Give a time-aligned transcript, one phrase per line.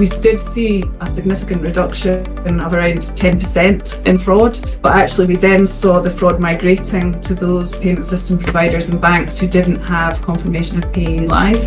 [0.00, 2.20] We did see a significant reduction
[2.58, 7.76] of around 10% in fraud, but actually, we then saw the fraud migrating to those
[7.76, 11.62] payment system providers and banks who didn't have confirmation of payee live.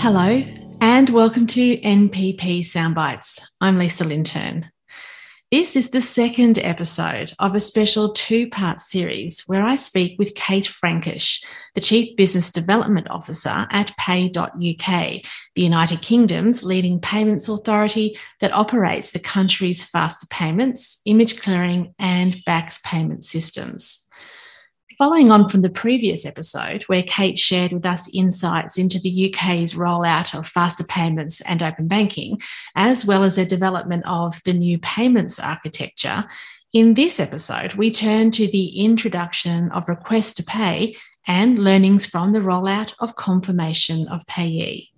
[0.00, 0.42] Hello,
[0.80, 3.42] and welcome to NPP Soundbites.
[3.60, 4.70] I'm Lisa Linturn.
[5.50, 10.34] This is the second episode of a special two part series where I speak with
[10.34, 11.42] Kate Frankish,
[11.74, 15.22] the Chief Business Development Officer at Pay.uk, the
[15.62, 22.82] United Kingdom's leading payments authority that operates the country's faster payments, image clearing, and BACS
[22.84, 24.07] payment systems.
[24.96, 29.74] Following on from the previous episode, where Kate shared with us insights into the UK's
[29.74, 32.40] rollout of faster payments and open banking,
[32.74, 36.24] as well as the development of the new payments architecture,
[36.72, 42.32] in this episode, we turn to the introduction of request to pay and learnings from
[42.32, 44.90] the rollout of confirmation of payee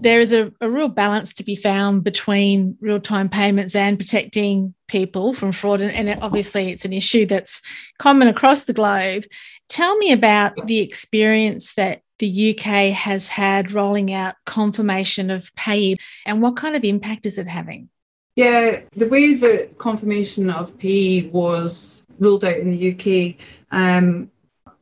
[0.00, 4.74] there is a, a, real balance to be found between real time payments and protecting
[4.86, 5.80] people from fraud.
[5.80, 7.60] And, and, obviously, it's an issue that's
[7.98, 9.24] common across the globe.
[9.68, 15.96] Tell me about the experience that the UK has had rolling out confirmation of payee
[16.26, 17.88] and what kind of impact is it having?
[18.34, 23.36] Yeah, the way that confirmation of payee was rolled out in the UK,
[23.72, 24.30] um,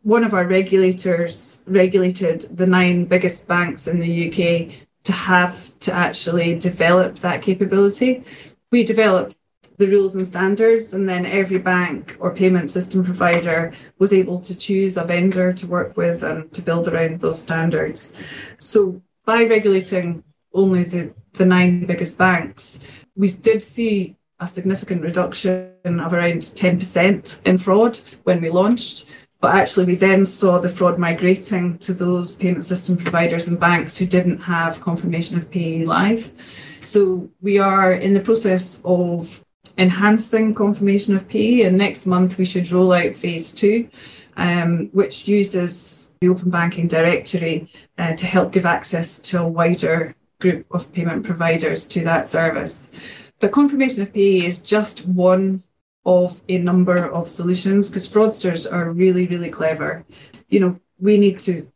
[0.03, 5.93] one of our regulators regulated the nine biggest banks in the UK to have to
[5.93, 8.25] actually develop that capability.
[8.73, 9.37] We developed
[9.79, 14.57] the rules and standards, and then every bank or payment system provider was able to
[14.57, 18.15] choose a vendor to work with and to build around those standards.
[18.59, 22.81] So, by regulating only the, the nine biggest banks,
[23.17, 29.07] we did see a significant reduction of around 10% in fraud when we launched.
[29.47, 33.97] But actually, we then saw the fraud migrating to those payment system providers and banks
[33.97, 36.33] who didn't have confirmation of payee live.
[36.81, 39.45] So we are in the process of
[39.79, 43.89] enhancing confirmation of payee, and next month we should roll out phase two,
[44.37, 50.17] um, which uses the open banking directory uh, to help give access to a wider
[50.41, 52.91] group of payment providers to that service.
[53.39, 55.63] But confirmation of payee is just one
[56.07, 60.05] of a number of solutions because fraudsters are really, really clever.
[60.49, 61.67] You know, we need to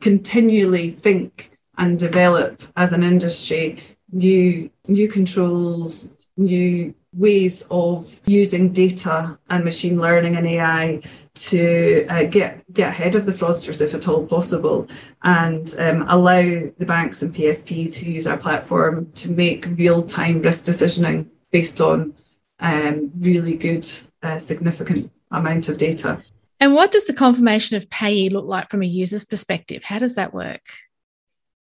[0.00, 3.82] continually think and develop as an industry
[4.14, 11.00] new new controls, new ways of using data and machine learning and AI
[11.34, 14.86] to uh, get get ahead of the fraudsters if at all possible,
[15.22, 16.42] and um, allow
[16.78, 21.80] the banks and PSPs who use our platform to make real time risk decisioning based
[21.80, 22.14] on
[22.60, 23.88] um, really good,
[24.22, 26.22] uh, significant amount of data.
[26.60, 29.84] And what does the confirmation of payee look like from a user's perspective?
[29.84, 30.62] How does that work?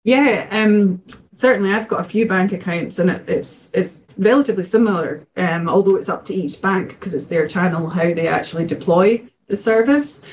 [0.03, 1.71] Yeah, um, certainly.
[1.71, 5.27] I've got a few bank accounts, and it, it's it's relatively similar.
[5.37, 9.23] Um, although it's up to each bank because it's their channel how they actually deploy
[9.47, 10.23] the service.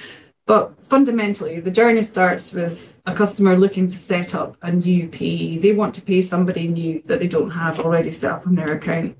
[0.47, 5.59] But fundamentally, the journey starts with a customer looking to set up a new payee.
[5.59, 8.73] They want to pay somebody new that they don't have already set up on their
[8.73, 9.19] account.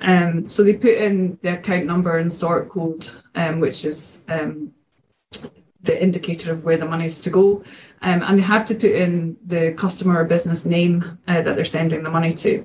[0.00, 4.72] Um, so they put in the account number and sort code, um, which is um,
[5.82, 7.62] the indicator of where the money is to go.
[8.02, 11.64] Um, and they have to put in the customer or business name uh, that they're
[11.64, 12.64] sending the money to.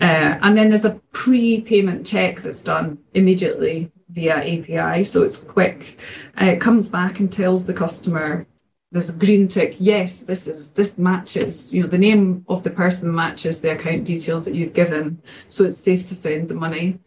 [0.00, 5.98] Uh, and then there's a pre-payment check that's done immediately via API, so it's quick.
[6.40, 8.46] Uh, it comes back and tells the customer
[8.94, 13.14] a green tick yes this is this matches you know the name of the person
[13.14, 15.20] matches the account details that you've given.
[15.48, 16.98] So it's safe to send the money.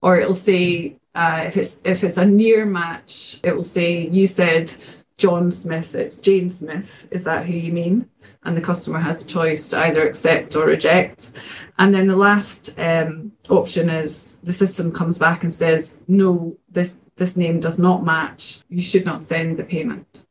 [0.00, 4.26] Or it'll say uh, if it's if it's a near match it will say you
[4.26, 4.74] said
[5.16, 7.08] john smith it's jane smith.
[7.10, 8.08] Is that who you mean?
[8.44, 11.32] And the customer has a choice to either accept or reject.
[11.78, 17.02] And then the last um, option is the system comes back and says no this
[17.16, 18.62] this name does not match.
[18.68, 20.23] You should not send the payment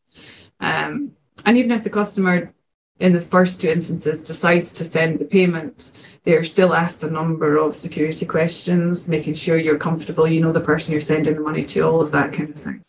[0.63, 1.11] um,
[1.45, 2.53] and even if the customer
[2.99, 5.91] in the first two instances decides to send the payment,
[6.23, 10.61] they're still asked a number of security questions, making sure you're comfortable, you know the
[10.61, 12.81] person you're sending the money to, all of that kind of thing.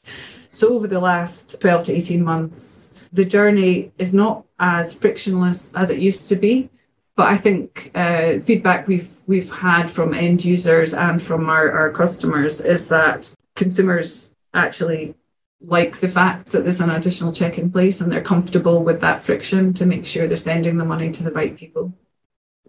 [0.52, 5.90] So over the last 12 to 18 months, the journey is not as frictionless as
[5.90, 6.70] it used to be.
[7.16, 11.90] But I think uh, feedback we've we've had from end users and from our, our
[11.92, 15.14] customers is that consumers actually
[15.66, 19.22] like the fact that there's an additional check in place and they're comfortable with that
[19.22, 21.94] friction to make sure they're sending the money to the right people.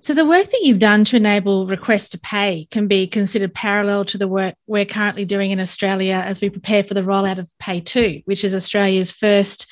[0.01, 4.06] So, the work that you've done to enable request to pay can be considered parallel
[4.06, 7.50] to the work we're currently doing in Australia as we prepare for the rollout of
[7.62, 9.65] PayTo, which is Australia's first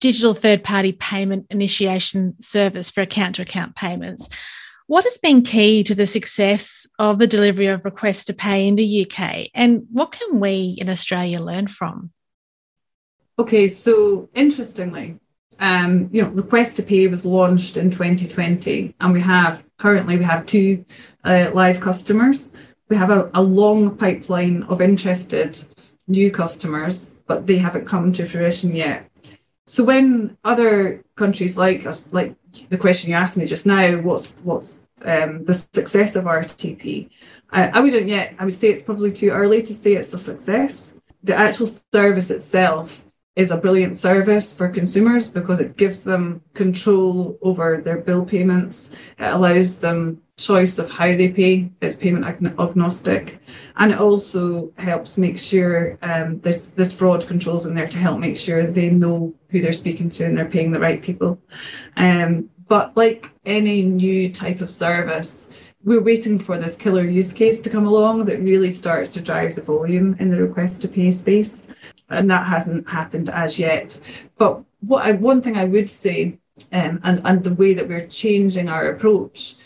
[0.00, 4.28] digital third party payment initiation service for account to account payments.
[4.86, 8.74] What has been key to the success of the delivery of request to pay in
[8.74, 12.10] the UK, and what can we in Australia learn from?
[13.40, 15.18] Okay, so interestingly,
[15.60, 20.24] um, you know, Request to Pay was launched in 2020, and we have currently we
[20.24, 20.84] have two
[21.24, 22.54] uh, live customers.
[22.90, 25.58] We have a, a long pipeline of interested
[26.06, 29.10] new customers, but they haven't come to fruition yet.
[29.66, 32.34] So when other countries like us, like
[32.68, 37.08] the question you asked me just now, what's what's um, the success of RTP?
[37.50, 38.34] I, I wouldn't yet.
[38.38, 40.98] I would say it's probably too early to say it's a success.
[41.22, 47.38] The actual service itself is a brilliant service for consumers because it gives them control
[47.42, 48.94] over their bill payments.
[49.18, 51.70] It allows them choice of how they pay.
[51.80, 53.38] It's payment agnostic,
[53.76, 58.18] and it also helps make sure um, there's there's fraud controls in there to help
[58.18, 61.38] make sure they know who they're speaking to and they're paying the right people.
[61.96, 67.60] Um, but like any new type of service, we're waiting for this killer use case
[67.62, 71.10] to come along that really starts to drive the volume in the request to pay
[71.10, 71.70] space
[72.10, 73.98] and that hasn't happened as yet.
[74.36, 76.38] But what I, one thing I would say,
[76.72, 79.56] um, and and the way that we're changing our approach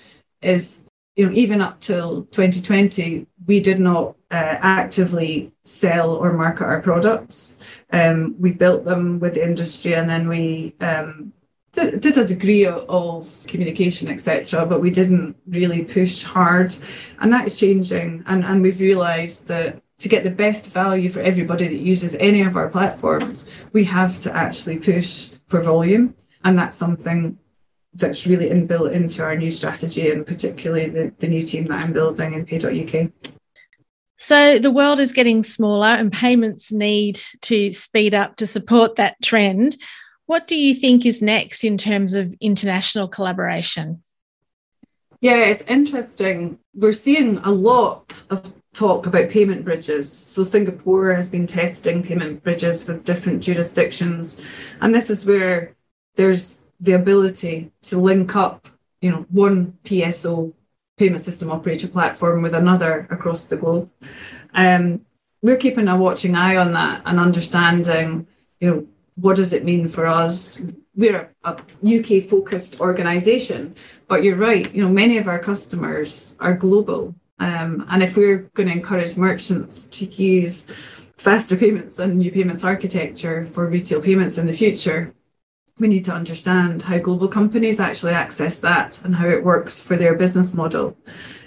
[0.42, 0.86] is,
[1.16, 6.80] you know, even up till 2020, we did not uh, actively sell or market our
[6.80, 7.58] products.
[7.90, 11.32] Um, we built them with the industry, and then we um,
[11.72, 14.66] did, did, a degree of communication, etc.
[14.66, 16.74] But we didn't really push hard,
[17.20, 18.24] and that is changing.
[18.26, 22.42] And and we've realised that to get the best value for everybody that uses any
[22.42, 26.14] of our platforms, we have to actually push for volume.
[26.44, 27.38] And that's something
[27.94, 31.94] that's really inbuilt into our new strategy and particularly the, the new team that I'm
[31.94, 33.10] building in pay.uk.
[34.18, 39.16] So the world is getting smaller and payments need to speed up to support that
[39.22, 39.74] trend.
[40.26, 44.02] What do you think is next in terms of international collaboration?
[45.22, 46.58] Yeah, it's interesting.
[46.74, 50.12] We're seeing a lot of talk about payment bridges.
[50.12, 54.44] So Singapore has been testing payment bridges with different jurisdictions.
[54.80, 55.74] And this is where
[56.16, 58.68] there's the ability to link up,
[59.00, 60.52] you know, one PSO
[60.98, 63.90] payment system operator platform with another across the globe.
[64.52, 65.00] Um,
[65.40, 68.26] we're keeping a watching eye on that and understanding,
[68.60, 68.86] you know,
[69.16, 70.60] what does it mean for us?
[70.96, 73.76] We're a UK focused organization,
[74.08, 78.50] but you're right, you know, many of our customers are global um, and if we're
[78.54, 80.70] going to encourage merchants to use
[81.16, 85.14] faster payments and new payments architecture for retail payments in the future,
[85.78, 89.96] we need to understand how global companies actually access that and how it works for
[89.96, 90.96] their business model.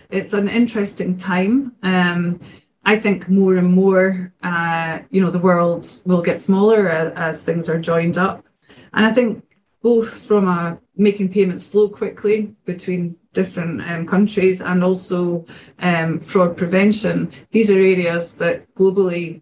[0.10, 1.74] It's an interesting time.
[1.84, 2.40] Um,
[2.84, 7.44] I think more and more, uh, you know, the world will get smaller as, as
[7.44, 8.46] things are joined up.
[8.94, 9.44] And I think
[9.82, 15.46] both from a making payments flow quickly between different um, countries and also
[15.80, 17.32] um, fraud prevention.
[17.52, 19.42] These are areas that globally,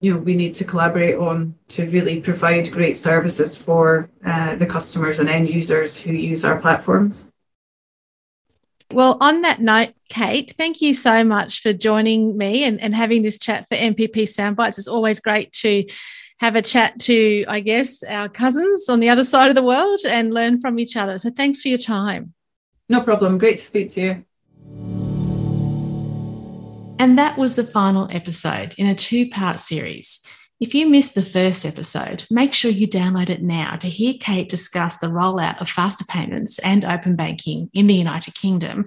[0.00, 4.66] you know, we need to collaborate on to really provide great services for uh, the
[4.66, 7.28] customers and end users who use our platforms.
[8.92, 13.22] Well, on that note, Kate, thank you so much for joining me and, and having
[13.22, 14.78] this chat for NPP Soundbites.
[14.78, 15.84] It's always great to
[16.40, 20.00] have a chat to, I guess, our cousins on the other side of the world
[20.08, 21.20] and learn from each other.
[21.20, 22.34] So thanks for your time.
[22.90, 23.38] No problem.
[23.38, 24.24] Great to speak to you.
[26.98, 30.20] And that was the final episode in a two part series.
[30.58, 34.48] If you missed the first episode, make sure you download it now to hear Kate
[34.48, 38.86] discuss the rollout of faster payments and open banking in the United Kingdom,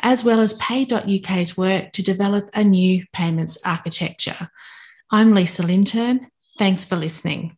[0.00, 4.50] as well as Pay.UK's work to develop a new payments architecture.
[5.10, 6.26] I'm Lisa Linton.
[6.58, 7.56] Thanks for listening.